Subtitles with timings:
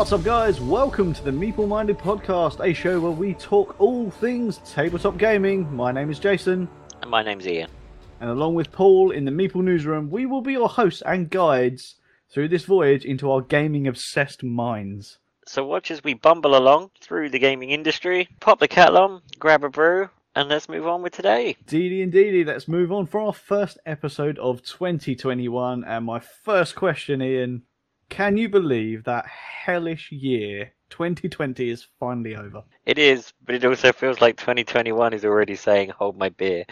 [0.00, 0.62] What's up, guys?
[0.62, 5.70] Welcome to the Meeple Minded Podcast, a show where we talk all things tabletop gaming.
[5.76, 6.70] My name is Jason,
[7.02, 7.68] And my name's Ian.
[8.18, 11.96] and along with Paul in the Meeple Newsroom, we will be your hosts and guides
[12.32, 15.18] through this voyage into our gaming obsessed minds.
[15.46, 19.64] So watch as we bumble along through the gaming industry, pop the kettle on, grab
[19.64, 21.58] a brew, and let's move on with today.
[21.66, 25.84] Deedy and Deedy, let's move on for our first episode of 2021.
[25.84, 27.64] And my first question, Ian,
[28.10, 32.62] can you believe that hellish year 2020 is finally over?
[32.84, 36.66] It is, but it also feels like 2021 is already saying, hold my beer.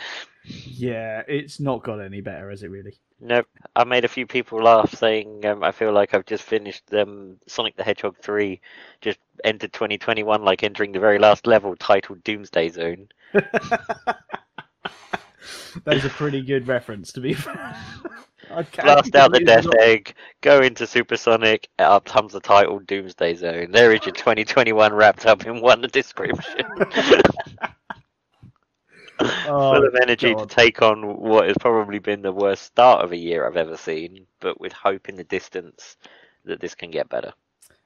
[0.44, 2.98] Yeah, it's not got any better, has it really?
[3.20, 3.46] Nope.
[3.74, 7.36] I made a few people laugh saying um, I feel like I've just finished um,
[7.46, 8.60] Sonic the Hedgehog 3,
[9.00, 13.08] just entered 2021 like entering the very last level titled Doomsday Zone.
[15.84, 17.76] That's a pretty good reference, to be fair.
[18.48, 23.70] Blast out the Death not- Egg, go into Supersonic, up comes the title Doomsday Zone.
[23.72, 26.64] There is your 2021 wrapped up in one description.
[29.20, 30.48] Oh, Full of energy God.
[30.48, 33.76] to take on what has probably been the worst start of a year I've ever
[33.76, 35.96] seen, but with hope in the distance
[36.44, 37.32] that this can get better.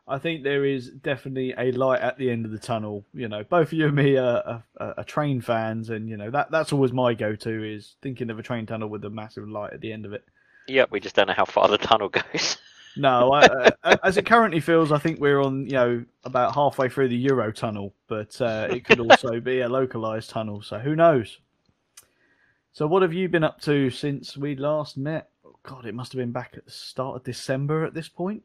[0.06, 3.06] I think there is definitely a light at the end of the tunnel.
[3.14, 6.50] You know, both you and me are, are, are train fans, and you know that
[6.50, 9.80] that's always my go-to is thinking of a train tunnel with a massive light at
[9.80, 10.24] the end of it.
[10.66, 12.58] Yep, we just don't know how far the tunnel goes.
[12.94, 13.46] No, I,
[13.84, 17.16] uh, as it currently feels, I think we're on you know about halfway through the
[17.16, 20.62] Euro tunnel, but uh, it could also be a localized tunnel.
[20.62, 21.38] So who knows?
[22.72, 25.30] So what have you been up to since we last met?
[25.44, 28.42] Oh, God, it must have been back at the start of December at this point.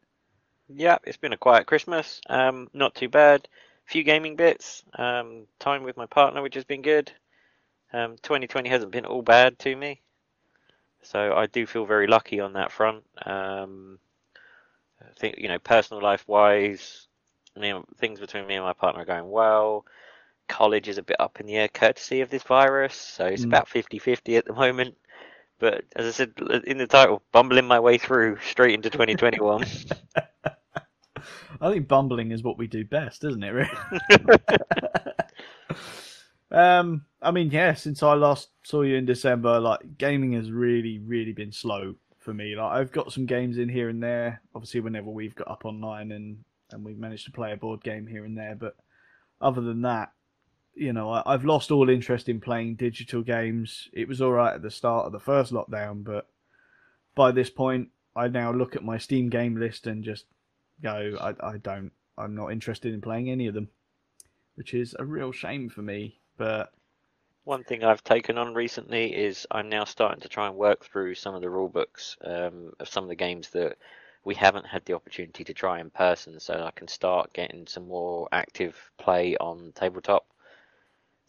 [0.70, 2.22] yeah, it's been a quiet Christmas.
[2.30, 3.48] Um, not too bad.
[3.88, 4.84] A Few gaming bits.
[4.98, 7.12] Um, time with my partner, which has been good.
[7.94, 10.02] Um, 2020 hasn't been all bad to me,
[11.12, 13.04] so I do feel very lucky on that front.
[13.26, 14.00] Um,
[15.02, 17.08] I think you know, personal life wise,
[17.56, 19.86] me and, things between me and my partner are going well.
[20.48, 23.48] College is a bit up in the air, courtesy of this virus, so it's Mm.
[23.48, 24.96] about 50-50 at the moment.
[25.60, 26.34] But as I said
[26.66, 29.66] in the title, bumbling my way through straight into 2021.
[31.62, 33.50] I think bumbling is what we do best, isn't it?
[33.50, 33.70] Really?
[36.52, 37.74] um, I mean, yeah.
[37.74, 42.34] Since I last saw you in December, like gaming has really, really been slow for
[42.34, 42.56] me.
[42.56, 44.42] Like I've got some games in here and there.
[44.54, 48.06] Obviously, whenever we've got up online and and we've managed to play a board game
[48.06, 48.76] here and there, but
[49.40, 50.12] other than that,
[50.76, 53.88] you know, I, I've lost all interest in playing digital games.
[53.94, 56.28] It was all right at the start of the first lockdown, but
[57.16, 60.26] by this point, I now look at my Steam game list and just
[60.82, 63.70] go, I, I don't, I'm not interested in playing any of them,
[64.56, 66.20] which is a real shame for me.
[66.38, 66.72] But
[67.46, 71.16] One thing I've taken on recently is I'm now starting to try and work through
[71.16, 73.78] some of the rule books um, of some of the games that
[74.24, 77.88] we haven't had the opportunity to try in person, so I can start getting some
[77.88, 80.26] more active play on tabletop.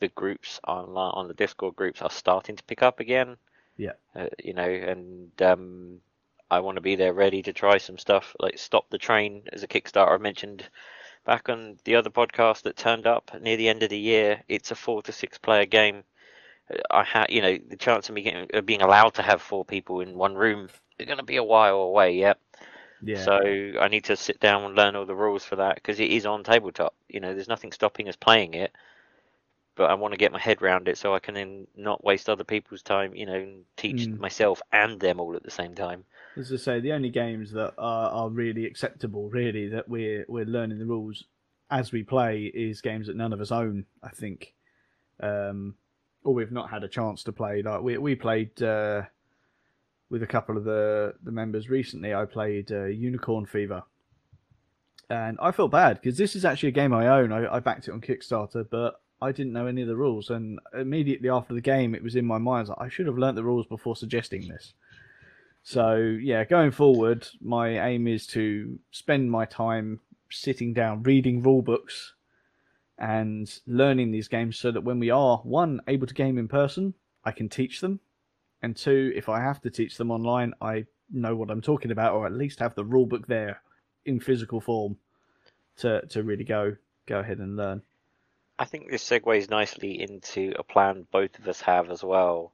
[0.01, 3.37] The groups online on the Discord groups are starting to pick up again.
[3.77, 3.93] Yeah.
[4.15, 6.01] Uh, you know, and um,
[6.51, 9.63] I want to be there ready to try some stuff like Stop the Train as
[9.63, 10.69] a Kickstarter I mentioned
[11.29, 14.43] back on the other podcast that turned up near the end of the year.
[14.49, 16.05] It's a four to six player game.
[16.91, 19.65] I had, you know, the chance of me getting, of being allowed to have four
[19.65, 22.13] people in one room is going to be a while away.
[22.15, 22.35] Yeah.
[23.03, 23.39] yeah, So
[23.81, 26.27] I need to sit down and learn all the rules for that because it is
[26.27, 26.95] on tabletop.
[27.09, 28.73] You know, there's nothing stopping us playing it,
[29.79, 32.29] but I want to get my head around it so I can then not waste
[32.29, 33.15] other people's time.
[33.15, 34.19] You know, and teach Mm.
[34.19, 36.05] myself and them all at the same time.
[36.37, 40.45] as I say, the only games that are, are really acceptable, really, that we're we're
[40.45, 41.25] learning the rules
[41.71, 43.87] as we play, is games that none of us own.
[44.03, 44.55] I think,
[45.21, 45.75] um,
[46.25, 47.63] or we've not had a chance to play.
[47.63, 49.03] Like we we played uh,
[50.11, 52.15] with a couple of the the members recently.
[52.15, 53.83] I played uh, Unicorn Fever,
[55.11, 57.33] and I felt bad because this is actually a game I own.
[57.33, 60.31] I, I backed it on Kickstarter, but I didn't know any of the rules.
[60.31, 62.69] And immediately after the game, it was in my mind.
[62.79, 64.75] I, should have learnt the rules before suggesting this.
[65.63, 70.01] So yeah, going forward, my aim is to spend my time
[70.31, 72.15] sitting down, reading rule books,
[72.99, 76.95] and learning these games, so that when we are one able to game in person,
[77.25, 78.01] I can teach them,
[78.63, 82.15] and two, if I have to teach them online, I know what I'm talking about,
[82.15, 83.63] or at least have the rule book there
[84.05, 84.97] in physical form
[85.77, 86.77] to to really go
[87.07, 87.83] go ahead and learn.
[88.59, 92.53] I think this segues nicely into a plan both of us have as well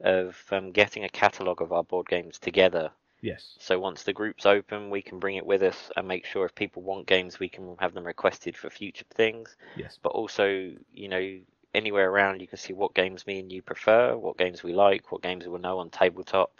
[0.00, 2.90] of um, getting a catalogue of our board games together.
[3.22, 3.56] Yes.
[3.58, 6.54] So once the group's open, we can bring it with us and make sure if
[6.54, 9.56] people want games, we can have them requested for future things.
[9.76, 9.98] Yes.
[10.02, 11.38] But also, you know,
[11.74, 15.10] anywhere around, you can see what games me and you prefer, what games we like,
[15.10, 16.52] what games we'll know on tabletop.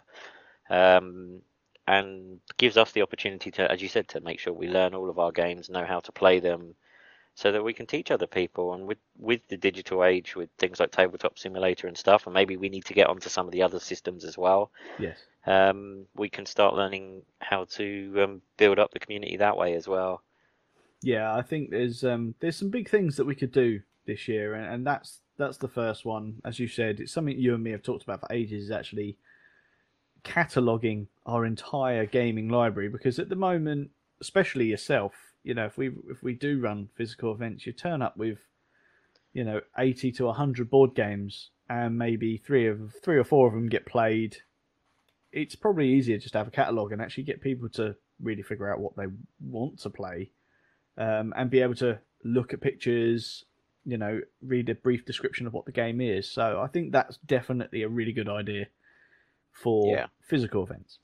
[0.69, 1.41] Um,
[1.87, 5.09] and gives us the opportunity to, as you said, to make sure we learn all
[5.09, 6.75] of our games, know how to play them,
[7.37, 8.73] so that we can teach other people.
[8.73, 12.57] And with with the digital age, with things like tabletop simulator and stuff, and maybe
[12.57, 14.71] we need to get onto some of the other systems as well.
[14.97, 15.19] Yes.
[15.45, 19.87] Um, we can start learning how to um, build up the community that way as
[19.87, 20.23] well.
[21.03, 24.55] Yeah, I think there's um, there's some big things that we could do this year,
[24.55, 26.41] and, and that's that's the first one.
[26.43, 28.63] As you said, it's something you and me have talked about for ages.
[28.63, 29.15] Is actually
[30.23, 35.13] cataloging our entire gaming library because at the moment, especially yourself,
[35.47, 38.39] you know, if we if we do run physical events, you turn up with,
[39.31, 43.53] you know, eighty to hundred board games, and maybe three of three or four of
[43.53, 44.35] them get played.
[45.31, 48.69] It's probably easier just to have a catalog and actually get people to really figure
[48.69, 49.05] out what they
[49.39, 50.31] want to play,
[50.97, 53.45] um, and be able to look at pictures,
[53.85, 56.29] you know, read a brief description of what the game is.
[56.29, 58.65] So I think that's definitely a really good idea
[59.53, 60.07] for Yeah.
[60.19, 60.99] physical events.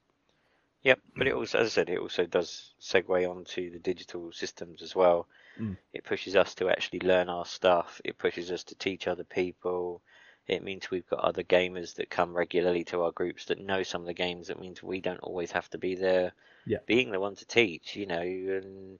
[0.84, 4.82] Yep, but it also, as I said, it also does segue onto the digital systems
[4.82, 5.28] as well.
[5.60, 5.78] Mm.
[5.94, 8.02] It pushes us to actually learn our stuff.
[8.04, 10.02] It pushes us to teach other people.
[10.48, 14.02] It means we've got other gamers that come regularly to our groups that know some
[14.02, 14.50] of the games.
[14.50, 16.34] It means we don't always have to be there,
[16.66, 16.80] Yeah.
[16.86, 19.00] being the one to teach, you know, and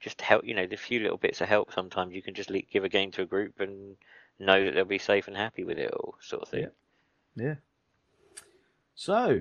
[0.00, 0.44] just help.
[0.44, 1.72] You know, the few little bits of help.
[1.72, 3.96] Sometimes you can just give a game to a group and
[4.38, 6.68] know that they'll be safe and happy with it all, sort of thing.
[7.34, 7.46] Yeah.
[7.46, 7.54] Yeah.
[8.94, 9.40] So,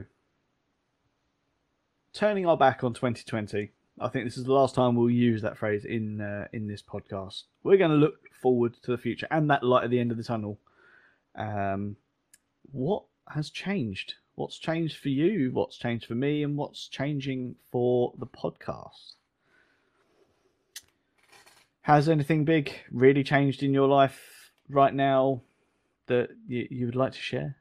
[2.14, 5.58] turning our back on 2020, I think this is the last time we'll use that
[5.58, 7.44] phrase in uh, in this podcast.
[7.64, 10.18] We're going to look forward to the future and that light at the end of
[10.18, 10.60] the tunnel.
[11.36, 11.98] Um,
[12.72, 14.16] what has changed?
[14.36, 15.52] What's changed for you?
[15.52, 16.44] What's changed for me?
[16.44, 19.14] And what's changing for the podcast?
[21.82, 25.42] Has anything big really changed in your life right now
[26.08, 27.58] that you, you would like to share?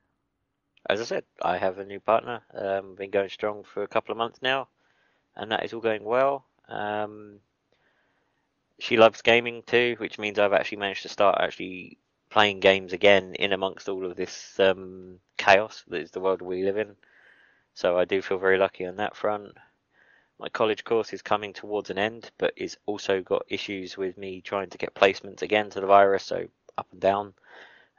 [0.88, 2.42] As I said, I have a new partner.
[2.52, 4.68] Um, been going strong for a couple of months now,
[5.36, 6.44] and that is all going well.
[6.68, 7.40] Um,
[8.78, 11.98] she loves gaming too, which means I've actually managed to start actually
[12.30, 16.64] playing games again in amongst all of this um, chaos that is the world we
[16.64, 16.96] live in.
[17.74, 19.56] So I do feel very lucky on that front.
[20.38, 24.40] My college course is coming towards an end, but it's also got issues with me
[24.40, 27.34] trying to get placements again to the virus, so up and down.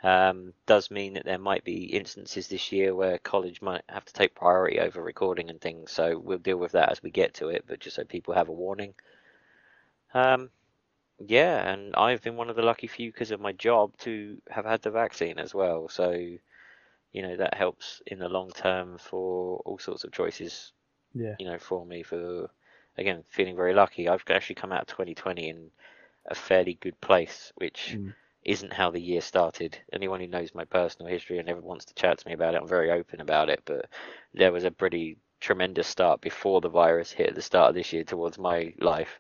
[0.04, 4.14] Um, does mean that there might be instances this year where college might have to
[4.14, 5.92] take priority over recording and things.
[5.92, 8.50] So we'll deal with that as we get to it, but just so people have
[8.50, 8.94] a warning.
[10.14, 10.50] Um,
[11.20, 14.66] yeah, and I've been one of the lucky few because of my job to have
[14.66, 15.88] had the vaccine as well.
[15.90, 20.74] So, you know, that helps in the long term for all sorts of choices
[21.14, 21.38] Yeah.
[21.38, 22.50] you know, for me for
[22.98, 24.10] again feeling very lucky.
[24.10, 25.72] I've actually come out of 2020 in
[26.26, 28.14] a fairly good place, which Mm.
[28.46, 29.78] Isn't how the year started.
[29.92, 32.62] Anyone who knows my personal history and ever wants to chat to me about it,
[32.62, 33.62] I'm very open about it.
[33.66, 33.90] But
[34.34, 37.94] there was a pretty tremendous start before the virus hit at the start of this
[37.94, 39.20] year towards my life.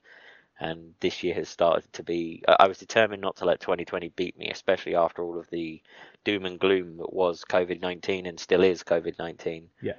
[0.59, 2.43] And this year has started to be.
[2.47, 5.81] I was determined not to let 2020 beat me, especially after all of the
[6.23, 9.69] doom and gloom that was COVID 19 and still is COVID 19.
[9.81, 9.93] Yeah.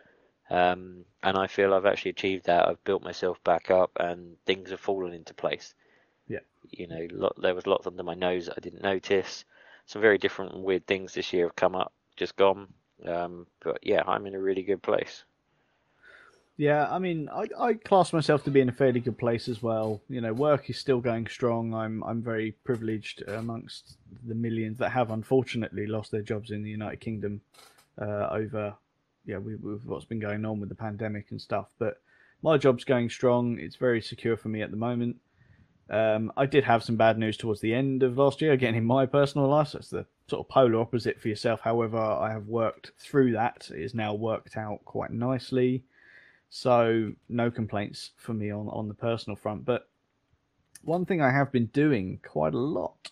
[0.50, 2.68] Um, and I feel I've actually achieved that.
[2.68, 5.74] I've built myself back up, and things have fallen into place.
[6.28, 6.40] Yeah.
[6.70, 9.44] You know, lot, there was lots under my nose that I didn't notice.
[9.86, 12.68] Some very different and weird things this year have come up, just gone.
[13.06, 15.24] Um, but yeah, I'm in a really good place.
[16.56, 19.60] Yeah, I mean, I, I class myself to be in a fairly good place as
[19.60, 20.00] well.
[20.08, 21.74] You know, work is still going strong.
[21.74, 26.70] I'm I'm very privileged amongst the millions that have unfortunately lost their jobs in the
[26.70, 27.40] United Kingdom
[28.00, 28.74] uh, over,
[29.26, 31.66] yeah, with, with what's been going on with the pandemic and stuff.
[31.78, 32.00] But
[32.40, 33.58] my job's going strong.
[33.58, 35.16] It's very secure for me at the moment.
[35.90, 38.84] Um, I did have some bad news towards the end of last year, again in
[38.84, 39.68] my personal life.
[39.68, 41.60] So it's the sort of polar opposite for yourself.
[41.60, 43.70] However, I have worked through that.
[43.70, 45.84] It is now worked out quite nicely.
[46.48, 49.64] So no complaints for me on, on the personal front.
[49.64, 49.88] But
[50.82, 53.10] one thing I have been doing quite a lot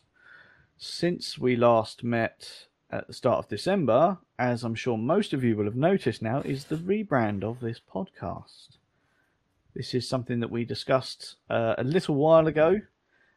[0.79, 5.57] since we last met at the start of December, as I'm sure most of you
[5.57, 8.76] will have noticed now, is the rebrand of this podcast.
[9.75, 12.81] This is something that we discussed uh, a little while ago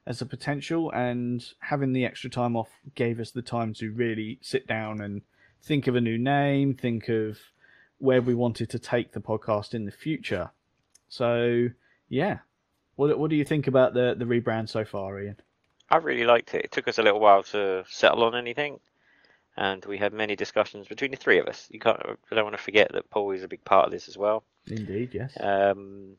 [0.06, 4.38] as a potential, and having the extra time off gave us the time to really
[4.42, 5.22] sit down and
[5.64, 7.40] think of a new name, think of
[7.98, 10.52] where we wanted to take the podcast in the future.
[11.08, 11.70] So,
[12.10, 12.40] yeah.
[12.98, 15.38] What, what do you think about the, the rebrand so far, Ian?
[15.90, 16.66] I really liked it.
[16.66, 18.80] It took us a little while to settle on anything,
[19.58, 21.68] and we had many discussions between the three of us.
[21.72, 22.00] You can't.
[22.32, 24.44] I don't want to forget that Paul is a big part of this as well.
[24.68, 25.34] Indeed, yes.
[25.40, 26.16] um,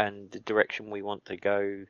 [0.00, 1.84] and the direction we want to go.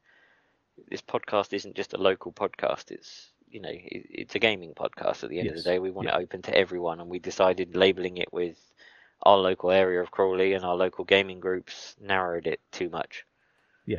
[0.88, 2.90] This podcast isn't just a local podcast.
[2.90, 5.22] It's you know it, it's a gaming podcast.
[5.22, 6.18] At the end of the day, we want Yeah.
[6.18, 8.58] it open to everyone, and we decided labeling it with
[9.22, 13.26] our local area of Crawley and our local gaming groups narrowed it too much.
[13.86, 13.98] Yeah.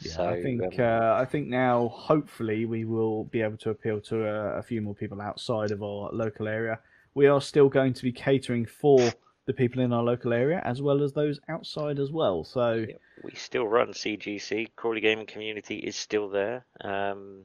[0.00, 3.70] Yeah, so I think um, uh, I think now hopefully we will be able to
[3.70, 6.80] appeal to a, a few more people outside of our local area.
[7.14, 9.12] We are still going to be catering for
[9.46, 12.44] the people in our local area as well as those outside as well.
[12.44, 12.86] So
[13.24, 14.68] we still run CGC.
[14.76, 16.64] Crawley Gaming Community is still there.
[16.80, 17.42] Um,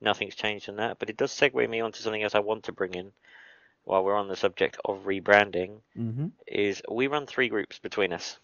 [0.00, 2.72] nothing's changed in that, but it does segue me onto something else I want to
[2.72, 3.12] bring in
[3.84, 5.80] while we're on the subject of rebranding.
[5.96, 6.32] mhm.
[6.46, 8.38] Is we run three groups between us.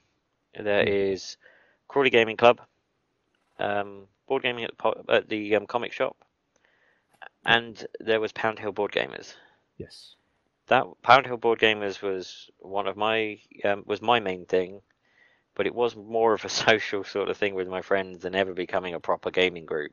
[0.54, 0.88] There Mhm.
[1.14, 1.37] is
[1.88, 2.61] Crawley Gaming Club,
[3.59, 6.16] um, board gaming at the, po- at the um, comic shop,
[7.47, 9.35] and there was Pound Hill Board Gamers.
[9.78, 10.14] yes,
[10.70, 14.82] that Pound Hill Board Gamers was one of my um, was my main thing,
[15.56, 18.54] but it was more of a social sort of thing with my friends than ever
[18.54, 19.92] becoming a proper gaming group.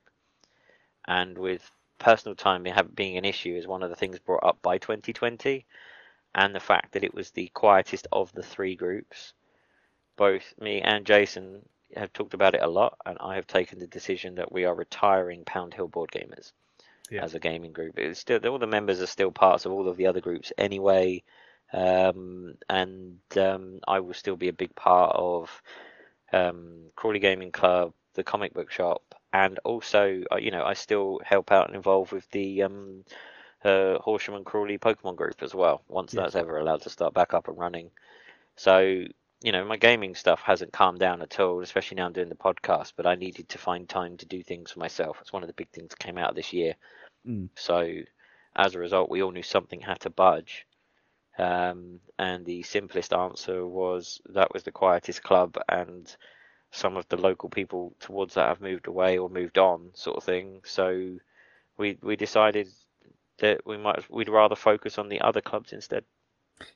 [1.08, 1.68] And with
[1.98, 5.66] personal time being an issue is one of the things brought up by 2020,
[6.36, 9.34] and the fact that it was the quietest of the three groups.
[10.16, 13.88] Both me and Jason have talked about it a lot, and I have taken the
[13.88, 16.52] decision that we are retiring Pound Hill Board Gamers
[17.10, 17.24] Yeah.
[17.24, 17.98] as a gaming group.
[17.98, 21.24] It's still all the members are still parts of all of the other groups anyway,
[21.72, 25.62] um, and um, I will still be a big part of
[26.34, 31.22] um, Crawley Gaming Club, the comic book shop, and also uh, you know I still
[31.24, 33.06] help out and involve with the um,
[33.64, 35.84] uh, Horsham and Crawley Pokemon group as well.
[35.88, 37.92] Once that's ever allowed to start back up and running,
[38.56, 39.06] so.
[39.44, 42.34] You know, my gaming stuff hasn't calmed down at all, especially now I'm doing the
[42.34, 42.94] podcast.
[42.98, 45.20] But I needed to find time to do things for myself.
[45.22, 46.74] It's one of the big things that came out of this year.
[47.28, 47.50] Mm.
[47.56, 48.00] So,
[48.56, 50.66] as a result, we all knew something had to budge.
[51.38, 56.16] Um, and the simplest answer was that was the quietest club, and
[56.72, 60.24] some of the local people towards that have moved away or moved on, sort of
[60.24, 60.62] thing.
[60.66, 61.18] So,
[61.78, 62.68] we we decided
[63.40, 66.04] that we might we'd rather focus on the other clubs instead.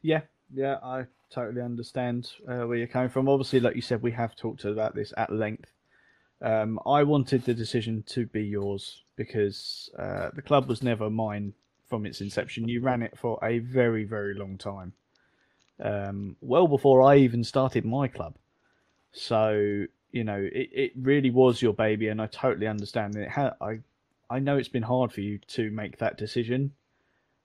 [0.01, 0.21] yeah,
[0.53, 0.77] yeah.
[0.83, 3.27] I totally understand uh, where you're coming from.
[3.29, 5.71] Obviously, like you said, we have talked about this at length.
[6.41, 11.53] Um, I wanted the decision to be yours because uh, the club was never mine
[11.87, 12.67] from its inception.
[12.67, 14.93] You ran it for a very, very long time,
[15.79, 18.35] um, well before I even started my club.
[19.11, 23.29] So you know, it, it really was your baby, and I totally understand it.
[23.29, 23.79] Ha- I
[24.29, 26.71] I know it's been hard for you to make that decision,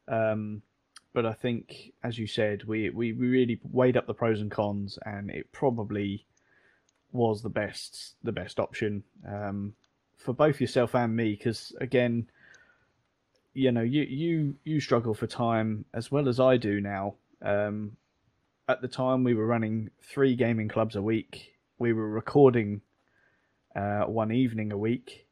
[0.09, 0.63] um,
[1.13, 4.51] but I think, as you said, we, we we really weighed up the pros and
[4.51, 6.26] cons, and it probably
[7.17, 9.75] was the best the best option um,
[10.17, 11.35] for both yourself and me.
[11.35, 12.29] Because again,
[13.55, 17.15] you know, you you you struggle for time as well as I do now.
[17.43, 17.97] Um,
[18.69, 21.53] at the time, we were running three gaming clubs a week.
[21.79, 22.81] We were recording
[23.75, 25.27] uh, one evening a week,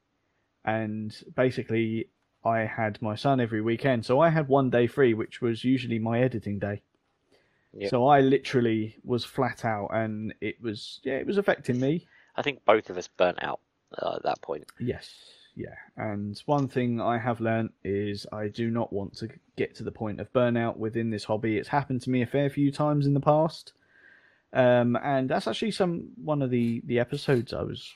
[0.65, 2.09] and basically,
[2.45, 4.05] I had my son every weekend.
[4.05, 6.83] So I had one day free, which was usually my editing day.
[7.77, 7.91] Yep.
[7.91, 12.07] So I literally was flat out, and it was yeah, it was affecting me.
[12.37, 13.61] I think both of us burnt out
[13.99, 14.65] uh, at that point.
[14.79, 15.13] Yes,
[15.55, 15.75] yeah.
[15.97, 19.93] And one thing I have learned is I do not want to get to the
[19.93, 21.57] point of burnout within this hobby.
[21.57, 23.73] It's happened to me a fair few times in the past.
[24.53, 27.95] Um, and that's actually some one of the, the episodes I was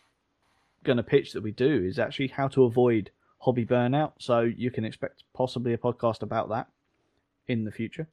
[0.82, 4.12] going to pitch that we do is actually how to avoid hobby burnout.
[4.18, 6.68] So you can expect possibly a podcast about that
[7.46, 8.08] in the future.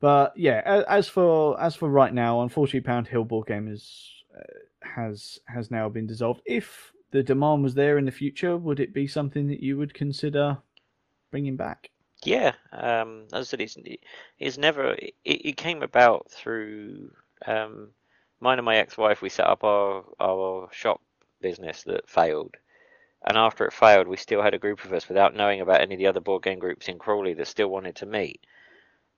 [0.00, 4.42] But yeah, as for as for right now, unfortunately, Pound Hill Board Game is uh,
[4.82, 6.40] has has now been dissolved.
[6.46, 9.94] If the demand was there in the future, would it be something that you would
[9.94, 10.58] consider
[11.30, 11.90] bringing back?
[12.24, 13.76] Yeah, um, as I said, it's
[14.38, 17.10] it's never it, it came about through
[17.46, 17.90] um,
[18.40, 19.22] mine and my ex-wife.
[19.22, 21.00] We set up our our shop
[21.40, 22.56] business that failed,
[23.26, 25.94] and after it failed, we still had a group of us without knowing about any
[25.94, 28.40] of the other board game groups in Crawley that still wanted to meet.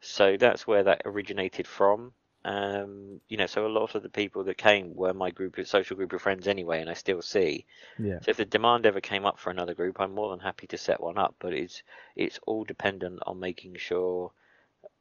[0.00, 2.12] So that's where that originated from.
[2.42, 5.96] Um, you know, so a lot of the people that came were my group, social
[5.96, 7.66] group of friends anyway, and I still see.
[7.98, 8.18] Yeah.
[8.22, 10.78] So if the demand ever came up for another group, I'm more than happy to
[10.78, 11.34] set one up.
[11.38, 11.82] But it's
[12.16, 14.32] it's all dependent on making sure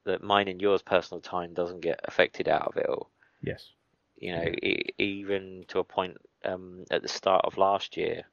[0.03, 3.09] that mine and yours personal time doesn't get affected out of it all.
[3.41, 3.69] Yes.
[4.17, 8.23] You know, e even to a point um, at the start of last year,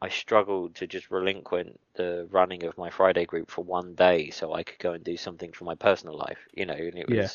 [0.00, 4.54] I struggled to just relinquish the running of my Friday group for one day so
[4.54, 6.38] I could go and do something for my personal life.
[6.54, 7.16] You know, and it was.
[7.16, 7.28] Yeah.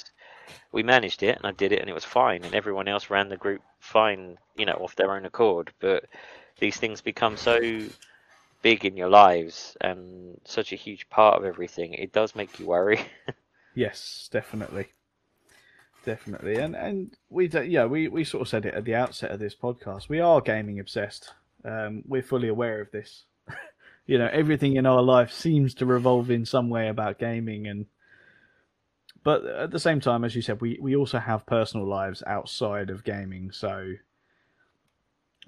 [0.73, 3.29] We managed it, and I did it, and it was fine, and everyone else ran
[3.29, 5.71] the group fine, you know, off their own accord.
[5.79, 6.03] But
[6.59, 7.87] these things become so
[8.63, 12.65] big in your lives and such a huge part of everything, it does make you
[12.65, 12.99] worry.
[13.75, 14.89] Yes, definitely,
[16.05, 19.31] definitely, and and we do, yeah we we sort of said it at the outset
[19.31, 20.09] of this podcast.
[20.09, 21.33] We are gaming obsessed.
[21.65, 23.23] Um, we're fully aware of this.
[24.05, 27.85] you know, everything in our life seems to revolve in some way about gaming, and
[29.23, 32.89] but at the same time, as you said, we, we also have personal lives outside
[32.89, 33.93] of gaming, so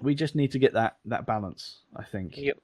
[0.00, 2.36] we just need to get that, that balance, I think.
[2.36, 2.58] Yep.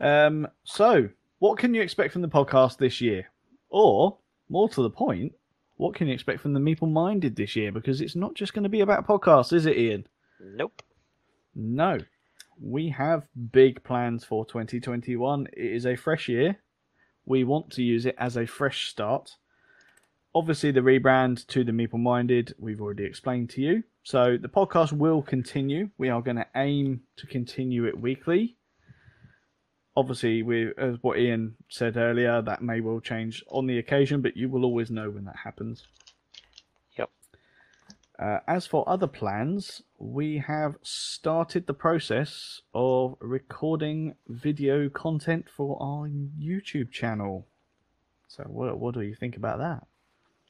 [0.00, 3.30] Um, so, what can you expect from the podcast this year?
[3.68, 4.18] Or,
[4.48, 5.32] more to the point,
[5.76, 7.70] what can you expect from the Meeple Minded this year?
[7.70, 10.06] Because it's not just going to be about podcasts, is it, Ian?
[10.40, 10.82] Nope.
[11.58, 11.98] No.
[12.60, 15.48] We have big plans for 2021.
[15.52, 16.58] It is a fresh year.
[17.26, 19.34] We want to use it as a fresh start.
[20.34, 23.82] Obviously, the rebrand to the Meeple Minded, we've already explained to you.
[24.04, 25.90] So the podcast will continue.
[25.98, 28.56] We are going to aim to continue it weekly.
[29.96, 34.36] Obviously, we, as what Ian said earlier, that may well change on the occasion, but
[34.36, 35.88] you will always know when that happens.
[36.96, 37.10] Yep.
[38.16, 45.76] Uh, as for other plans, we have started the process of recording video content for
[45.82, 47.46] our YouTube channel.
[48.28, 49.86] So, what, what do you think about that?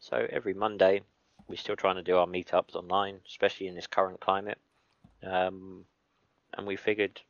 [0.00, 1.02] So every Monday,
[1.48, 4.58] we're still trying to do our meetups online, especially in this current climate.
[5.22, 5.86] Um,
[6.56, 7.22] and we figured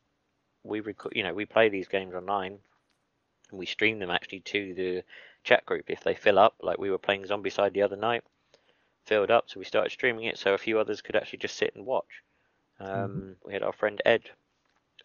[0.63, 2.59] we record, you know, we play these games online,
[3.49, 5.03] and we stream them actually to the
[5.43, 6.55] chat group if they fill up.
[6.61, 8.23] Like we were playing Zombicide the other night,
[9.09, 11.75] filled up, so we started streaming it so a few others could actually just sit
[11.75, 12.23] and watch.
[12.79, 14.29] Um, We had our friend Ed,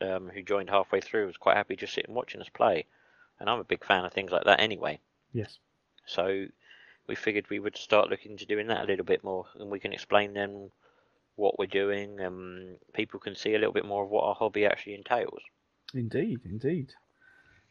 [0.00, 2.84] um, who joined halfway through, was quite happy just sitting watching us play,
[3.40, 5.00] and I'm a big fan of things like that anyway.
[5.32, 5.58] Yes.
[6.06, 6.46] So
[7.06, 9.80] we figured we would start looking into doing that a little bit more, and we
[9.80, 10.70] can explain then
[11.36, 14.66] what we're doing, and people can see a little bit more of what our hobby
[14.66, 15.42] actually entails.
[15.94, 16.92] Indeed, indeed.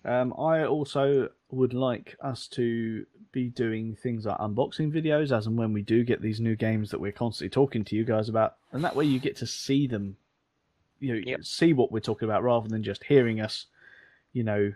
[0.06, 5.58] Um, I also would like us to be doing things like unboxing videos as and
[5.58, 8.56] when we do get these new games that we're constantly talking to you guys about,
[8.72, 10.18] and that way you get to see them,
[11.00, 11.44] you know, Yep.
[11.44, 13.66] see what we're talking about rather than just hearing us,
[14.34, 14.74] you know,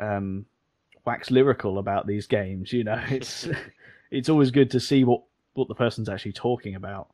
[0.00, 0.46] um,
[1.04, 2.72] wax lyrical about these games.
[2.72, 3.48] You know, it's
[4.10, 7.08] it's always good to see what what the person's actually talking about.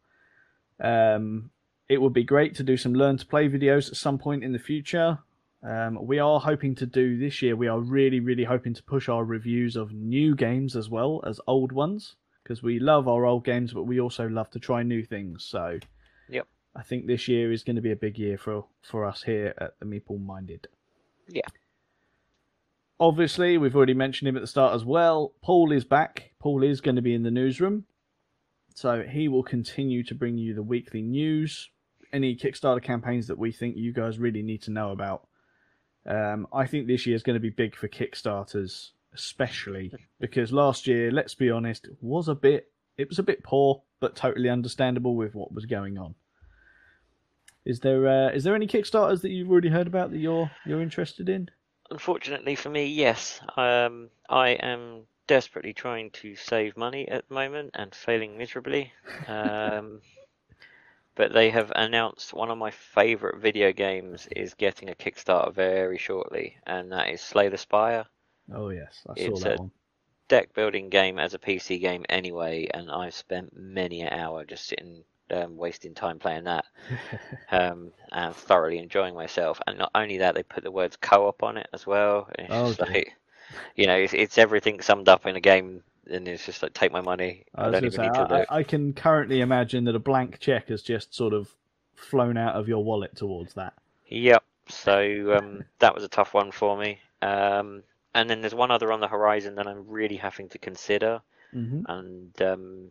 [0.79, 1.51] Um,
[1.89, 4.53] it would be great to do some learn to play videos at some point in
[4.53, 5.19] the future.
[5.63, 7.55] Um, we are hoping to do this year.
[7.55, 11.41] We are really, really hoping to push our reviews of new games as well as
[11.47, 15.05] old ones because we love our old games, but we also love to try new
[15.05, 15.45] things.
[15.45, 15.79] So,
[16.31, 16.47] Yep.
[16.75, 19.55] I think this year is going to be a big year for for us here
[19.59, 20.69] at the Meeple Minded.
[21.29, 21.49] Yeah.
[22.99, 25.33] Obviously, we've already mentioned him at the start as well.
[25.43, 26.33] Paul is back.
[26.39, 27.87] Paul is going to be in the newsroom.
[28.75, 31.71] So he will continue to bring you the weekly news,
[32.13, 35.27] any Kickstarter campaigns that we think you guys really need to know about.
[36.07, 40.87] Um, I think this year is going to be big for Kickstarters, especially because last
[40.87, 45.15] year, let's be honest, was a bit it was a bit poor, but totally understandable
[45.17, 46.15] with what was going on.
[47.65, 50.83] Is there uh, is there any Kickstarters that you've already heard about that you're you're
[50.83, 51.51] interested in?
[51.91, 53.41] Unfortunately for me, yes.
[53.57, 58.93] Um, I am desperately trying to save money at the moment and failing miserably.
[59.29, 60.01] Um,
[61.21, 65.99] but they have announced one of my favorite video games is getting a Kickstarter very
[65.99, 68.07] shortly, and that is Slay the Spire.
[68.53, 69.71] Oh yes, I saw It's that a- one.
[70.29, 74.67] Deck building game as a PC game anyway, and I've spent many an hour just
[74.67, 76.65] sitting, um, wasting time playing that.
[77.51, 79.61] um, and thoroughly enjoying myself.
[79.67, 82.29] And not only that, they put the words co-op on it as well.
[82.39, 83.17] It's Oh, like,
[83.77, 86.93] you know, it's, it's everything summed up in a game, and it's just like take
[86.93, 87.45] my money.
[87.55, 88.59] I I, don't even say, need to I.
[88.59, 91.55] I can currently imagine that a blank check has just sort of
[91.95, 93.75] flown out of your wallet towards that.
[94.09, 94.43] Yep.
[94.69, 97.01] So um, that was a tough one for me.
[97.23, 97.83] Um,
[98.15, 101.23] and then there's one other on the horizon that I'm really having to consider.
[101.53, 102.91] hmm And um,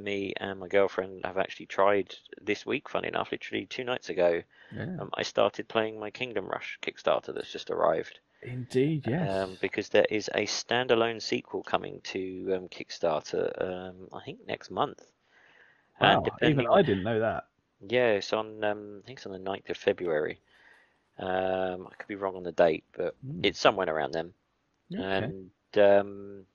[0.00, 2.88] me and my girlfriend have actually tried this week.
[2.88, 4.42] Funny enough, literally two nights ago,
[4.74, 4.96] Yeah.
[4.98, 8.20] um, I started playing my Kingdom Rush Kickstarter that's just arrived.
[8.42, 9.30] Indeed, yes.
[9.30, 13.50] um, because there is a standalone sequel coming to um, Kickstarter.
[13.60, 15.02] Um, I think next month.
[16.00, 17.44] wow, even I didn't know that.
[17.86, 18.62] Yeah, it's on.
[18.64, 20.40] Um, I think it's on the 9th of February.
[21.18, 23.40] Um, I could be wrong on the date, but Mm.
[23.44, 24.32] it's somewhere around then.
[24.94, 25.02] Okay.
[25.26, 26.46] And um,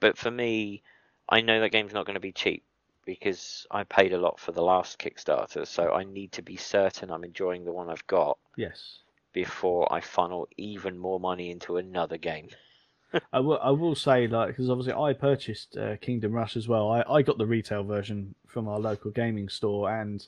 [0.00, 0.82] but for me,
[1.28, 2.62] I know that game's not going to be cheap
[3.04, 7.10] because I paid a lot for the last Kickstarter, so I need to be certain
[7.10, 8.98] I'm enjoying the one I've got yes.
[9.32, 12.48] before I funnel even more money into another game.
[13.32, 13.60] I will.
[13.62, 16.90] I will say, like, because obviously I purchased uh, Kingdom Rush as well.
[16.90, 20.26] I, I got the retail version from our local gaming store, and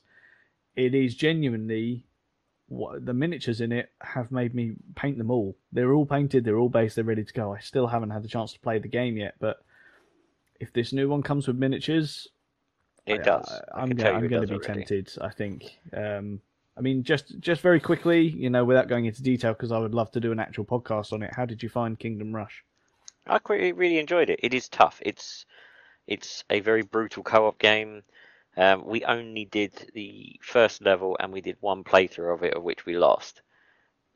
[0.77, 2.05] it is genuinely
[2.69, 5.57] what the miniatures in it have made me paint them all.
[5.73, 6.45] They're all painted.
[6.45, 6.97] They're all based.
[6.97, 7.55] They're ready to go.
[7.55, 9.59] I still haven't had the chance to play the game yet, but
[10.61, 12.29] if this new one comes with miniatures,
[13.07, 13.61] It I- does.
[13.75, 14.85] I, am can gonna, I'm going to be already.
[14.85, 15.13] tempted.
[15.21, 15.79] I think.
[15.97, 16.41] Um,
[16.77, 19.95] I mean, just just very quickly, you know, without going into detail, because I would
[19.95, 21.33] love to do an actual podcast on it.
[21.35, 22.65] How did you find Kingdom Rush?
[23.27, 24.41] I quite really enjoyed it.
[24.43, 25.01] It is tough.
[25.05, 25.47] It's
[26.07, 28.03] it's a very brutal co-op game.
[28.57, 32.63] Um, we only did the first level and we did one playthrough of it, of
[32.63, 33.43] which we lost.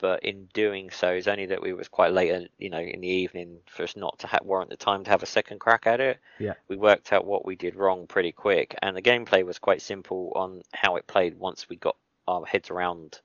[0.00, 3.08] But in doing so, it's only that we was quite late, you know, in the
[3.08, 6.00] evening for us not to ha- warrant the time to have a second crack at
[6.00, 6.18] it.
[6.38, 6.54] Yeah.
[6.68, 10.32] We worked out what we did wrong pretty quick, and the gameplay was quite simple
[10.34, 13.20] on how it played once we got our heads around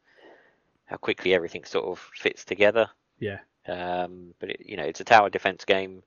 [0.85, 2.89] how quickly everything sort of fits together.
[3.19, 3.39] Yeah.
[3.67, 6.03] Um, but it, you know, it's a tower defense game.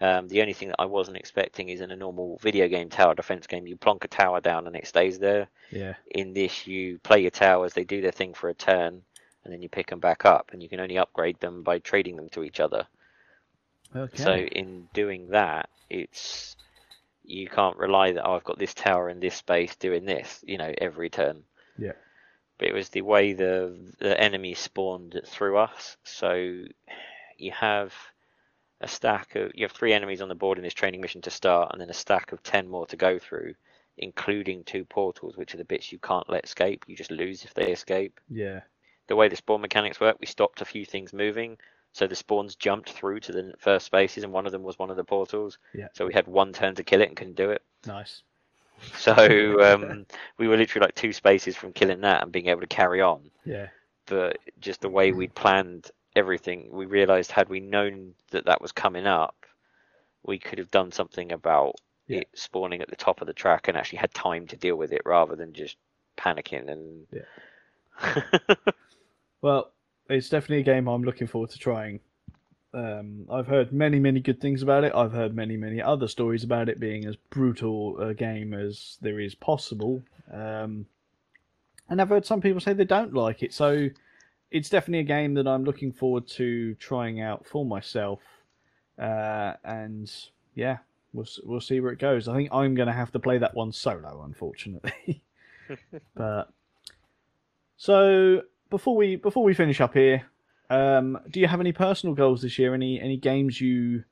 [0.00, 3.14] Um, the only thing that I wasn't expecting is in a normal video game tower
[3.14, 5.48] defense game, you plonk a tower down and it stays there.
[5.70, 5.94] Yeah.
[6.10, 9.02] In this, you play your towers, they do their thing for a turn,
[9.46, 12.16] and then you pick them back up, and you can only upgrade them by trading
[12.16, 12.84] them to each other.
[13.94, 14.22] Okay.
[14.22, 16.56] So in doing that, it's
[17.22, 20.58] you can't rely that oh, I've got this tower in this space doing this, you
[20.58, 21.44] know, every turn.
[21.78, 21.92] Yeah.
[22.58, 25.96] But it was the way the the enemy spawned through us.
[26.02, 26.64] So
[27.38, 27.94] you have
[28.80, 31.30] a stack of you have three enemies on the board in this training mission to
[31.30, 33.54] start, and then a stack of ten more to go through,
[33.96, 36.84] including two portals, which are the bits you can't let escape.
[36.88, 38.18] You just lose if they escape.
[38.28, 38.62] yeah.
[39.08, 41.58] The way the spawn mechanics work, we stopped a few things moving,
[41.92, 44.90] so the spawns jumped through to the first spaces, and one of them was one
[44.90, 45.58] of the portals.
[45.72, 45.88] Yeah.
[45.94, 47.62] So we had one turn to kill it and couldn't do it.
[47.86, 48.22] Nice.
[48.96, 49.14] So
[49.62, 50.04] um,
[50.36, 53.30] we were literally like two spaces from killing that and being able to carry on.
[53.44, 53.68] Yeah.
[54.04, 58.72] But just the way we'd planned everything, we realised had we known that that was
[58.72, 59.46] coming up,
[60.24, 62.18] we could have done something about Yeah.
[62.20, 64.92] it spawning at the top of the track and actually had time to deal with
[64.92, 65.76] it rather than just
[66.18, 67.06] panicking and.
[69.46, 69.70] Well,
[70.10, 72.00] it's definitely a game I'm looking forward to trying.
[72.74, 74.92] Um, I've heard many, many good things about it.
[74.92, 79.20] I've heard many, many other stories about it being as brutal a game as there
[79.20, 80.02] is possible.
[80.32, 80.86] Um,
[81.88, 83.54] and I've heard some people say they don't like it.
[83.54, 83.88] So
[84.50, 88.22] it's definitely a game that I'm looking forward to trying out for myself.
[88.98, 90.12] Uh, and
[90.56, 90.78] yeah,
[91.12, 92.26] we'll we'll see where it goes.
[92.26, 95.22] I think I'm going to have to play that one solo, unfortunately.
[96.16, 96.50] but
[97.76, 100.26] so before we before we finish up here,
[100.70, 102.74] um, do you have any personal goals this year?
[102.74, 104.04] Any any games you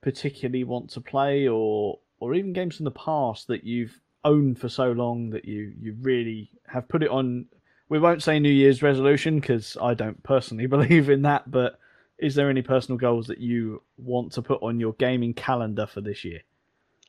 [0.00, 4.68] particularly want to play, or or even games from the past that you've owned for
[4.68, 7.46] so long that you you really have put it on?
[7.88, 11.50] We won't say New Year's resolution because I don't personally believe in that.
[11.50, 11.78] But
[12.18, 16.00] is there any personal goals that you want to put on your gaming calendar for
[16.00, 16.40] this year?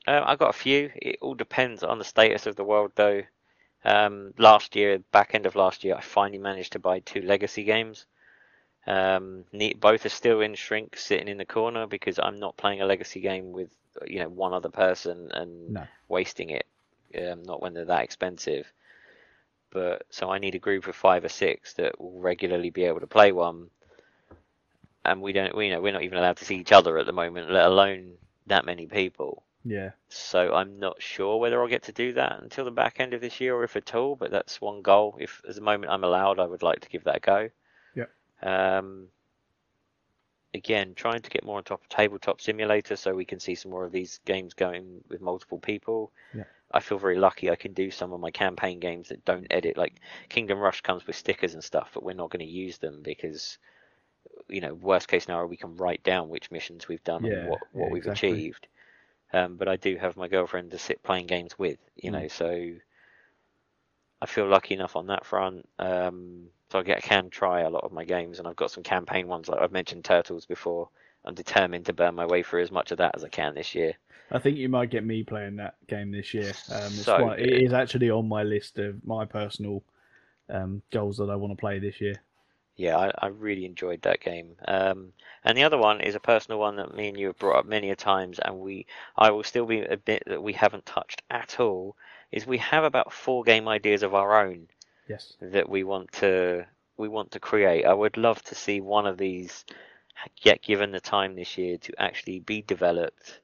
[0.06, 0.90] Um, I've got a few.
[0.96, 3.22] It all depends on the status of the world, though.
[3.86, 7.62] Um, last year, back end of last year, I finally managed to buy two legacy
[7.62, 8.04] games.
[8.84, 12.82] Um, ne- both are still in shrink, sitting in the corner because I'm not playing
[12.82, 13.70] a legacy game with
[14.04, 15.86] you know one other person and No.
[16.08, 16.66] wasting it.
[17.16, 18.66] Um, not when they're that expensive.
[19.70, 23.00] But so I need a group of five or six that will regularly be able
[23.00, 23.70] to play one.
[25.04, 27.06] And we don't, we, you know, we're not even allowed to see each other at
[27.06, 28.14] the moment, let alone
[28.48, 29.44] that many people.
[29.68, 33.14] Yeah, So I'm not sure whether I'll get to do that until the back end
[33.14, 35.16] of this year or if at all, but that's one goal.
[35.20, 37.50] If at the moment I'm allowed, I would like to give that a go.
[37.94, 38.06] Yeah.
[38.42, 39.08] Um,
[40.54, 43.70] again, trying to get more on top of Tabletop Simulator so we can see some
[43.70, 46.12] more of these games going with multiple people.
[46.34, 46.44] Yeah.
[46.72, 49.76] I feel very lucky I can do some of my campaign games that don't edit.
[49.76, 53.02] Like Kingdom Rush comes with stickers and stuff, but we're not going to use them
[53.02, 53.58] because,
[54.48, 57.48] you know, worst case scenario, we can write down which missions we've done Yeah, and
[57.48, 58.30] what, what yeah, we've exactly.
[58.30, 58.68] achieved.
[59.32, 62.12] Um, but I do have my girlfriend to sit playing games with, you Mm.
[62.12, 62.74] know, so
[64.20, 65.68] I feel lucky enough on that front.
[65.78, 68.82] Um, so I get can try a lot of my games, and I've got some
[68.82, 70.88] campaign ones like I've mentioned Turtles before.
[71.24, 73.74] I'm determined to burn my way through as much of that as I can this
[73.74, 73.96] year.
[74.30, 76.58] I think you might get me playing that game this year.
[76.68, 79.82] Um, it's So quite, it is actually on my list of my personal
[80.48, 82.20] um, goals that I want to play this year.
[82.76, 84.56] Yeah, I, I really enjoyed that game.
[84.66, 85.12] Um,
[85.44, 87.66] and the other one is a personal one that me and you have brought up
[87.66, 88.86] many a times, and we
[89.16, 91.96] I will still be a bit that we haven't touched at all.
[92.32, 94.68] Is we have about four game ideas of our own
[95.08, 95.36] Yes.
[95.40, 97.84] that we want to we want to create.
[97.86, 99.64] I would love to see one of these
[100.40, 103.40] get given the time this year to actually be developed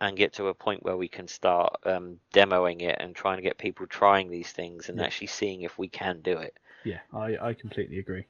[0.00, 3.42] and get to a point where we can start um, demoing it and trying to
[3.42, 5.06] get people trying these things and Yeah.
[5.06, 6.56] actually seeing if we can do it.
[6.86, 8.26] Yeah, I, I completely agree.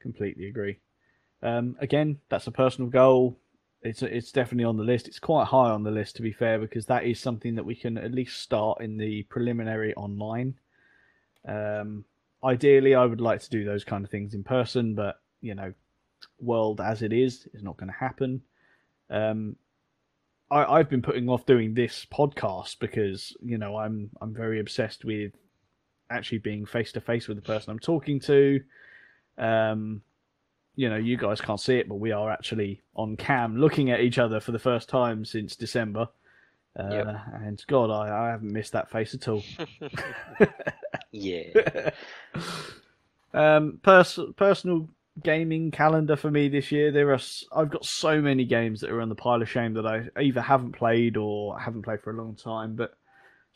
[0.00, 0.78] Completely agree.
[1.42, 3.38] Um, again, that's a personal goal.
[3.82, 5.06] It's it's definitely on the list.
[5.06, 7.74] It's quite high on the list to be fair because that is something that we
[7.74, 10.54] can at least start in the preliminary online.
[11.46, 12.06] Um,
[12.42, 15.74] ideally, I would like to do those kind of things in person, but you know,
[16.40, 18.40] world as it is is not going to happen.
[19.10, 19.56] Um,
[20.50, 25.04] I, I've been putting off doing this podcast because you know I'm I'm very obsessed
[25.04, 25.32] with
[26.10, 28.60] actually being face to face with the person I'm talking to.
[29.38, 30.02] Um,
[30.74, 34.00] you know, you guys can't see it, but we are actually on cam looking at
[34.00, 36.08] each other for the first time since December.
[36.78, 37.06] Uh, Yep.
[37.42, 39.42] And God, I, I haven't missed that face at all.
[41.10, 41.90] yeah.
[43.34, 44.88] um, pers- personal
[45.22, 46.92] gaming calendar for me this year.
[46.92, 49.72] There are s- I've got so many games that are on the pile of shame
[49.74, 52.76] that I either haven't played or haven't played for a long time.
[52.76, 52.94] But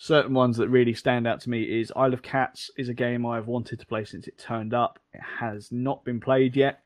[0.02, 3.26] certain ones that really stand out to me is Isle of Cats is a game
[3.26, 4.98] I've wanted to play since it turned up.
[5.12, 6.80] It has not been played yet,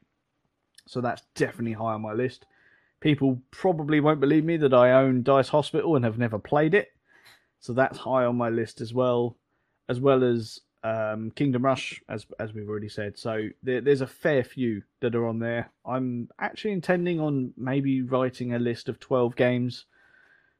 [0.89, 2.45] so that's definitely high on my list.
[2.99, 6.89] People probably won't believe me that I own Dice Hospital and have never played it,
[7.61, 9.37] so that's high on my list as well,
[9.89, 13.17] as well as um, Kingdom Rush, as as we've already said.
[13.17, 15.71] So there, there's a fair few that are on there.
[15.87, 19.85] I'm actually intending on maybe writing a list of 12 games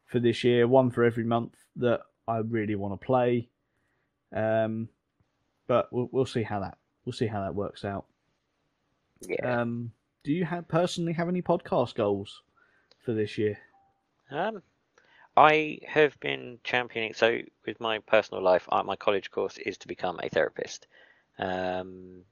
[0.07, 3.49] for this year, one for every month that I really want to play.
[4.33, 4.89] Um,
[5.67, 8.07] but we'll we'll see how that we'll see how that works out.
[9.29, 9.61] Yeah.
[9.61, 12.43] Um, do you have personally have any podcast goals
[13.05, 13.59] for this year?
[14.31, 14.63] Um,
[15.37, 17.15] I have been championing.
[17.15, 20.87] So, with my personal life, my college course is to become a therapist.
[21.39, 22.23] Um,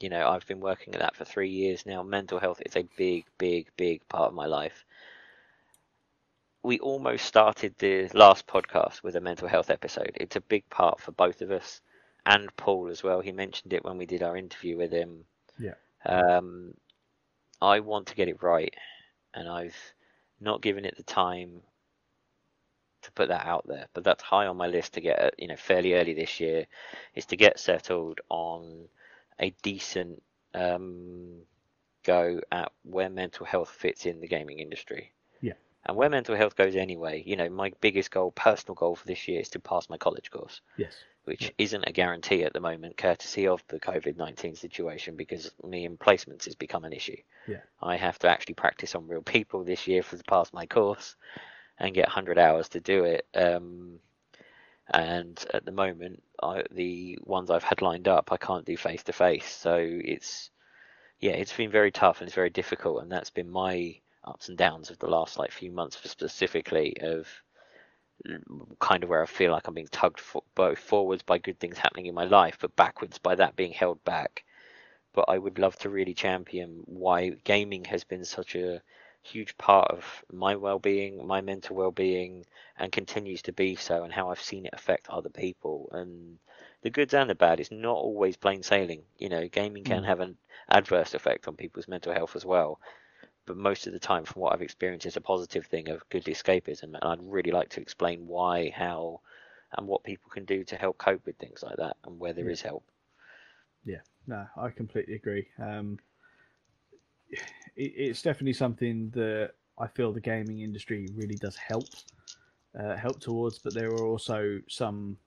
[0.00, 2.02] you know, I've been working at that for three years now.
[2.02, 4.84] Mental health is a big, big, big part of my life.
[6.62, 10.12] We almost started the last podcast with a mental health episode.
[10.14, 11.80] It's a big part for both of us
[12.26, 13.20] and Paul as well.
[13.20, 15.24] He mentioned it when we did our interview with him.
[15.58, 15.74] Yeah.
[16.04, 16.74] Um,
[17.62, 18.74] I want to get it right,
[19.34, 19.76] and I've
[20.40, 21.62] not given it the time
[23.02, 23.86] to put that out there.
[23.94, 26.66] But that's high on my list to get, uh, you know, fairly early this year,
[27.14, 28.88] is to get settled on
[29.38, 30.22] a decent
[30.54, 31.40] um,
[32.04, 35.12] go at where mental health fits in the gaming industry.
[35.82, 35.90] Yeah.
[35.90, 39.28] And where mental health goes anyway, you know, my biggest goal, personal goal for this
[39.28, 40.94] year is to pass my college course Yes.
[41.24, 45.84] which isn't a guarantee at the moment, courtesy of the COVID 19 situation, because me
[45.84, 47.16] in placements has become an issue.
[47.46, 47.60] Yeah.
[47.82, 51.16] I have to actually practice on real people this year for to pass my course
[51.78, 53.26] and get 100 hours to do it.
[53.34, 54.00] Um,
[54.92, 59.02] and at the moment, I, the ones I've had lined up, I can't do face
[59.04, 59.46] to face.
[59.48, 60.50] So it's,
[61.20, 63.02] yeah, it's been very tough and it's very difficult.
[63.02, 67.28] And that's been my ups and downs of the last like few months specifically of
[68.78, 71.78] kind of where I feel like I'm being tugged for, both forwards by good things
[71.78, 74.44] happening in my life, but backwards by that being held back.
[75.12, 78.82] But I would love to really champion why gaming has been such a
[79.22, 82.46] huge part of my well-being, my mental well-being,
[82.78, 85.88] and continues to be so, and how I've seen it affect other people.
[85.92, 86.38] And
[86.82, 87.60] the goods and the bad.
[87.60, 89.02] It's not always plain sailing.
[89.18, 90.06] You know, gaming can Mm.
[90.06, 90.36] have an
[90.68, 92.80] adverse effect on people's mental health as well
[93.50, 96.24] but most of the time, from what I've experienced, it's a positive thing of good
[96.24, 96.94] escapism.
[96.94, 99.22] And I'd really like to explain why, how,
[99.76, 102.48] and what people can do to help cope with things like that, and where there
[102.48, 102.68] is Yeah.
[102.68, 102.84] help.
[103.84, 105.48] Yeah, no, I completely agree.
[105.58, 105.98] Um,
[107.28, 107.40] it,
[107.96, 111.96] it's definitely something that I feel the gaming industry really does help
[112.78, 115.18] uh, help towards, but there are also some.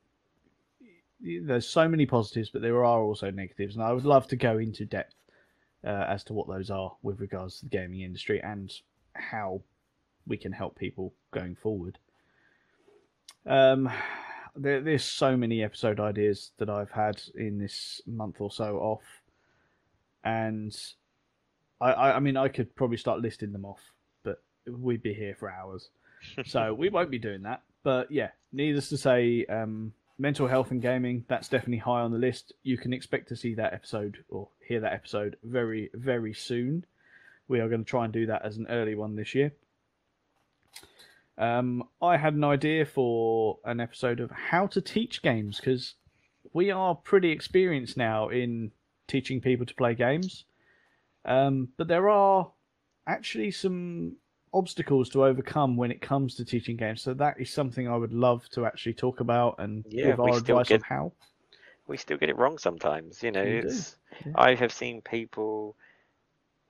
[1.19, 4.59] There's so many positives, but there are also negatives, and I would love to go
[4.59, 5.15] into depth
[5.85, 8.73] uh, as to what those are with regards to the gaming industry and
[9.13, 9.61] how
[10.25, 11.97] we can help people going forward.
[13.45, 13.89] Um,
[14.55, 19.03] there, there's so many episode ideas that I've had in this month or so off,
[20.23, 20.75] and
[21.81, 23.81] I, I, I mean, I could probably start listing them off,
[24.23, 25.89] but we'd be here for hours.
[26.45, 27.63] so we won't be doing that.
[27.83, 32.17] But yeah, needless to say, um, mental health and gaming, that's definitely high on the
[32.17, 32.53] list.
[32.63, 36.85] You can expect to see that episode or hear that episode very, very soon.
[37.47, 39.53] We are going to try and do that as an early one this year.
[41.37, 45.95] Um, I had an idea for an episode of how to teach games because
[46.53, 48.71] we are pretty experienced now in
[49.07, 50.45] teaching people to play games.
[51.25, 52.51] Um, but there are
[53.07, 54.17] actually some
[54.53, 57.01] obstacles to overcome when it comes to teaching games.
[57.01, 60.37] So that is something I would love to actually talk about and Yeah, give our
[60.37, 61.11] advice on get- how.
[61.87, 63.43] We still get it wrong sometimes, you know.
[63.43, 64.31] Do, It's yeah.
[64.35, 65.75] I have seen people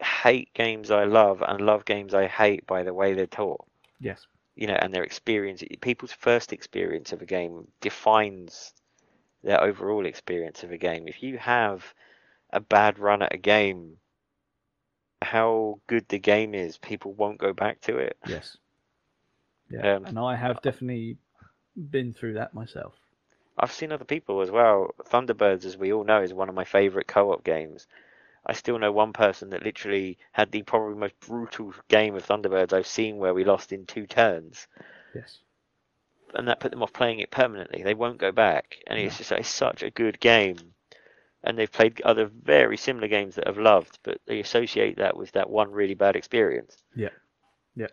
[0.01, 3.65] hate games I love and love games I hate by the way they're taught.
[3.99, 4.27] Yes.
[4.55, 8.73] you know, and their experience, people's first experience of a game defines
[9.43, 11.07] their overall experience of a game.
[11.07, 11.93] If you have
[12.51, 13.97] a bad run at a game,
[15.23, 18.17] how good the game is, people won't go back to it.
[18.27, 18.57] Yes.
[19.69, 19.95] Yeah.
[19.95, 21.17] Um, and I have definitely
[21.75, 22.93] been through that myself.
[23.57, 24.93] I've seen other people as well.
[25.05, 27.87] Thunderbirds, as we all know, is one of my favorite co-op games.
[28.45, 32.73] I still know one person that literally had the probably most brutal game of Thunderbirds
[32.73, 34.67] I've seen, where we lost in two turns.
[35.15, 35.39] Yes.
[36.35, 37.83] and that put them off playing it permanently.
[37.83, 40.72] They won't go back, and it's just it's such a good game.
[41.43, 45.31] And they've played other very similar games that have loved, but they associate that with
[45.33, 46.77] that one really bad experience.
[46.95, 47.09] Yeah,
[47.75, 47.87] yeah.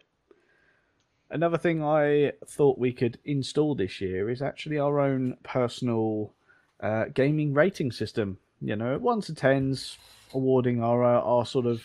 [1.30, 6.32] Another thing I thought we could install this year is actually our own personal
[6.80, 8.38] uh, gaming rating system.
[8.60, 9.96] You know, ones to tens,
[10.34, 11.82] awarding our uh, our sort of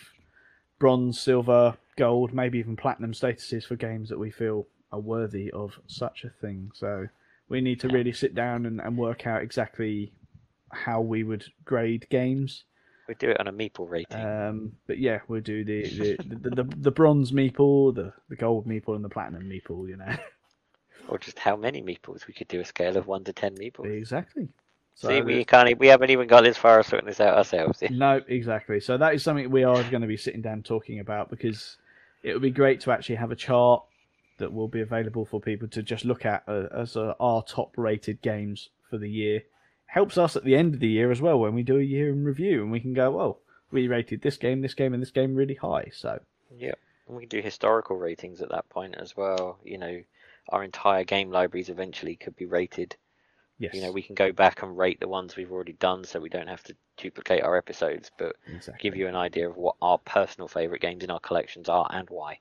[0.78, 5.80] bronze, silver, gold, maybe even platinum statuses for games that we feel are worthy of
[5.88, 6.72] such a thing.
[6.74, 7.08] So
[7.50, 10.12] we need to really sit down and, and work out exactly
[10.72, 12.64] how we would grade games.
[13.08, 14.20] We'd do it on a meeple rating.
[14.20, 18.66] Um, but yeah, we'll do the the, the, the, the bronze meeple, the, the gold
[18.66, 19.88] meeple, and the platinum meeple.
[19.88, 20.16] You know,
[21.08, 22.28] or just how many meeples?
[22.28, 23.86] We could do a scale of one to ten meeples.
[23.86, 24.50] exactly.
[24.96, 25.78] So See, we can't.
[25.78, 27.84] We haven't even got this far as sorting this out ourselves.
[27.92, 28.80] No, exactly.
[28.80, 31.78] So that is something we are going to be sitting down talking about because
[32.24, 33.84] it would be great to actually have a chart
[34.38, 37.74] that will be available for people to just look at uh, as uh, our top
[37.78, 39.44] rated games for the year.
[39.96, 42.10] Helps us at the end of the year as well when we do a year
[42.10, 43.40] in review and we can go, well,
[43.72, 45.90] we rated this game, this game, and this game really high.
[45.94, 46.20] So
[46.58, 46.74] Yeah,
[47.08, 49.58] and we can do historical ratings at that point as well.
[49.64, 50.04] You know,
[50.50, 52.98] our entire game libraries eventually could be rated.
[53.58, 56.20] yes, You know, we can go back and rate the ones we've already done, so
[56.20, 58.90] we don't have to duplicate our episodes, but exactly.
[58.90, 62.10] give you an idea of what our personal favorite games in our collections are and
[62.10, 62.40] why.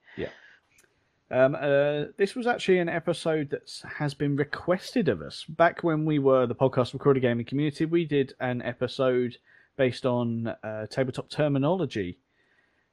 [1.35, 5.45] Um, uh, this was actually an episode that has been requested of us.
[5.49, 9.39] Back when we were the podcast Crawley Gaming Community, we did an episode
[9.77, 12.19] based on uh, tabletop terminology.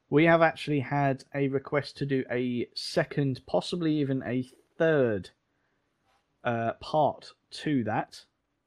[0.09, 5.29] We have actually had a request to do a second, possibly even a third
[6.43, 8.21] uh, part to that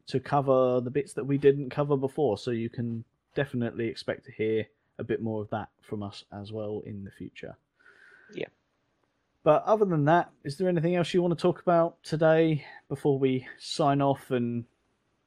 [0.06, 2.38] to cover the bits that we didn't cover before.
[2.38, 3.02] So you can
[3.34, 4.66] definitely expect to hear
[5.00, 7.56] a bit more of that from us as well in the future.
[8.32, 8.46] Yeah.
[9.44, 13.18] But other than that, is there anything else you want to talk about today before
[13.18, 14.64] we sign off and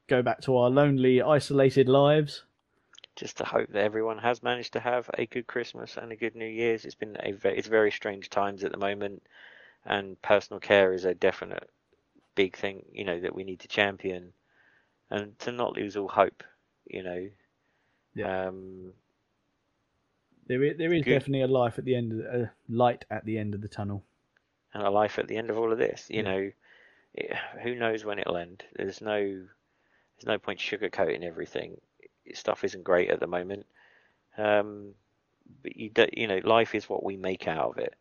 [0.08, 2.44] go back to our lonely, isolated lives?
[3.16, 6.36] Just to hope that everyone has managed to have a good Christmas and a good
[6.36, 6.84] New Year's.
[6.84, 9.22] It's been a it's very strange times at the moment,
[9.86, 11.70] and personal care is a definite
[12.34, 12.86] big thing.
[12.92, 14.34] You know that we need to champion,
[15.12, 16.44] and to not lose all hope.
[16.88, 17.30] You know,
[18.16, 18.48] Yeah.
[18.48, 18.94] um,
[20.48, 21.14] There is, there is Good.
[21.20, 24.04] definitely a life at the end, of uh, light at the end of the tunnel.
[24.78, 26.08] And a life at the end of all of this.
[26.10, 26.24] You Yeah.
[26.24, 26.52] know,
[27.13, 28.63] it, who knows when it'll end?
[28.76, 31.80] There's no there's no point sugarcoating everything.
[32.34, 33.66] Stuff isn't great at the moment.
[34.38, 34.94] Um,
[35.63, 37.96] but you do, you know, life is what we make out of it.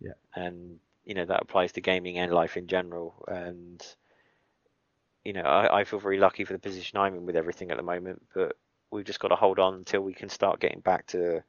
[0.00, 0.12] Yeah.
[0.34, 3.24] And you know that applies to gaming and life in general.
[3.28, 3.84] And
[5.24, 7.76] you know, I, I feel very lucky for the position I'm in with everything at
[7.76, 8.22] the moment.
[8.34, 8.56] But
[8.90, 11.42] we've just got to hold on until we can start getting back to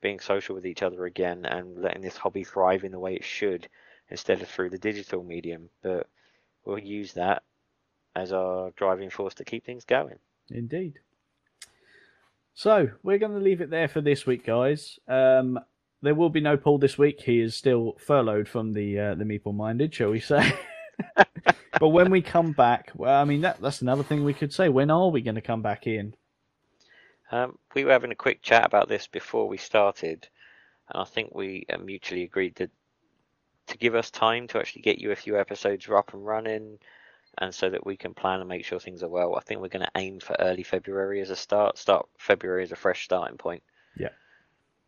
[0.00, 3.24] being social with each other again and letting this hobby thrive in the way it
[3.24, 3.68] should
[4.10, 5.70] instead of through the digital medium.
[5.82, 6.08] But
[6.64, 7.42] we'll use that
[8.14, 10.18] as our driving force to keep things going.
[10.50, 11.00] Indeed.
[12.54, 14.98] So we're going to leave it there for this week, guys.
[15.08, 15.58] Um,
[16.02, 17.20] there will be no Paul this week.
[17.20, 20.52] He is still furloughed from the uh, the Meeple Minded, shall we say?
[21.80, 24.68] but when we come back, well, I mean that that's another thing we could say.
[24.68, 26.14] When are we going to come back in?
[27.32, 30.28] Um, we were having a quick chat about this before we started,
[30.90, 32.70] and I think we uh, mutually agreed that
[33.66, 36.78] to give us time to actually get you a few episodes up and running,
[37.38, 39.36] and so that we can plan and make sure things are well.
[39.36, 41.78] I think we're going to aim for early February as a start.
[41.78, 43.62] Start February as a fresh starting point.
[43.96, 44.10] Yeah,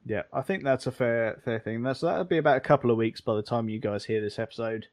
[0.05, 1.83] yeah, I think that's a fair fair thing.
[1.83, 4.39] That's that'll be about a couple of weeks by the time you guys hear this
[4.39, 4.87] episode.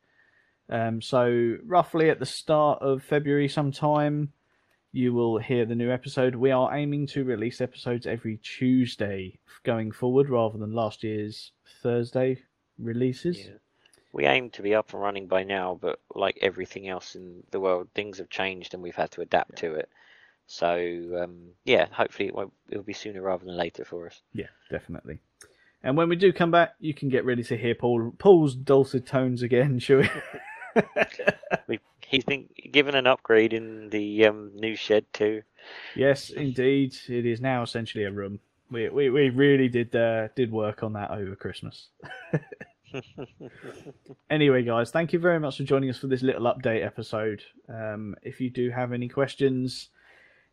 [0.69, 4.31] Um, so roughly at the start of February, sometime,
[4.93, 6.35] you will hear the new episode.
[6.35, 12.43] We are aiming to release episodes every Tuesday going forward, rather than last year's Thursday
[12.79, 13.39] releases.
[13.39, 13.51] Yeah.
[14.13, 17.59] We aim to be up and running by now, but like everything else in the
[17.59, 19.89] world, things have changed and we've had to adapt to it.
[20.45, 24.21] So um, yeah, hopefully it won't, it'll be sooner rather than later for us.
[24.33, 25.19] Yeah, definitely.
[25.83, 29.05] And when we do come back, you can get ready to hear Paul Paul's dulcet
[29.05, 30.09] tones again, shall we?
[31.67, 35.43] We, he's been given an upgrade in the um, new shed too.
[35.95, 36.95] Yes, indeed.
[37.07, 38.39] It is now essentially a room.
[38.71, 41.89] We we, we really did uh, did work on that over Christmas.
[44.29, 47.41] anyway, guys, thank you very much for joining us for this little update episode.
[47.69, 49.89] Um, if you do have any questions,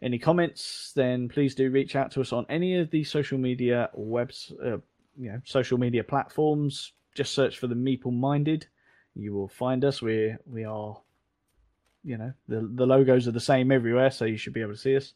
[0.02, 3.90] any comments, then please do reach out to us on any of the social media
[3.94, 4.78] webs, uh,
[5.18, 6.92] you know, social media platforms.
[7.14, 8.66] Just search for the Meeple Minded.
[9.14, 10.00] You will find us.
[10.00, 10.98] We we are,
[12.04, 14.78] you know, the the logos are the same everywhere, so you should be able to
[14.78, 15.12] see us.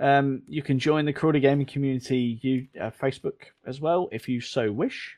[0.00, 4.40] Um, you can join the Crawley Gaming Community you, uh, Facebook as well if you
[4.40, 5.17] so wish.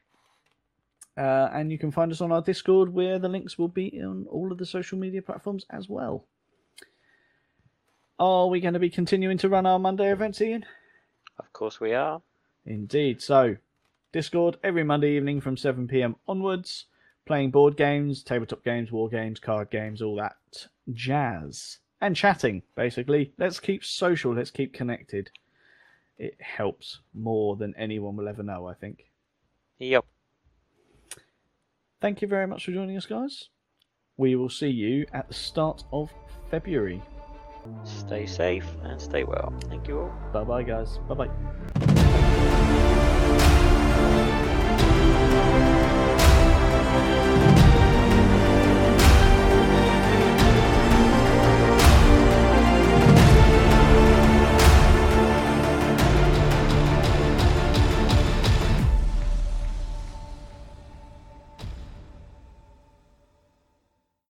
[1.20, 4.24] Uh, and you can find us on our Discord where the links will be on
[4.30, 6.24] all of the social media platforms as well.
[8.18, 10.64] are we going to be continuing to run our Monday events, Ian?
[11.38, 12.22] Of course we are.
[12.64, 13.20] Indeed.
[13.20, 13.56] So,
[14.12, 16.86] Discord every Monday evening from 7 pm onwards,
[17.26, 21.80] playing board games, tabletop games, war games, card games, all that jazz.
[22.00, 23.34] And chatting, basically.
[23.36, 25.30] Let's keep social, let's keep connected.
[26.16, 29.10] It helps more than anyone will ever know, I think.
[29.78, 30.06] Yep.
[32.00, 33.48] Thank you very much for joining us, guys.
[34.16, 36.12] We will see you at the start of
[36.50, 37.02] February.
[37.84, 39.52] Stay safe and stay well.
[39.68, 40.12] Thank you all.
[40.32, 40.98] Bye bye, guys.
[41.08, 41.86] Bye bye.